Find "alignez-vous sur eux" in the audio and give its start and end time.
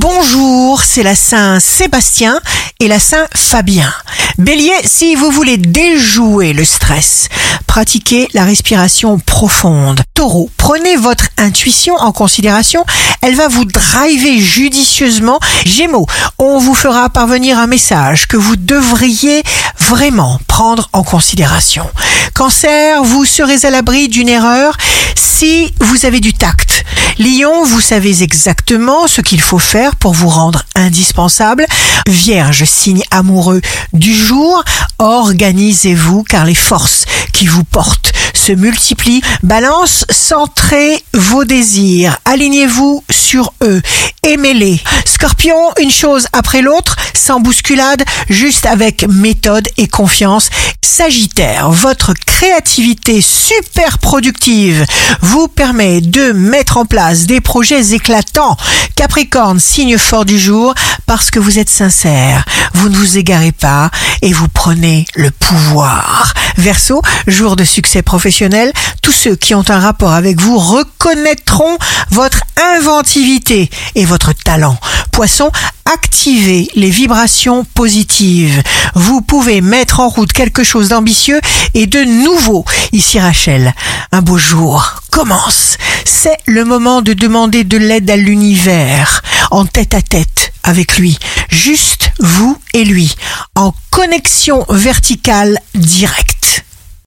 42.24-43.82